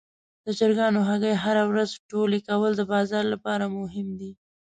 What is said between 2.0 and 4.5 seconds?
ټولې کول د بازار لپاره مهم دي.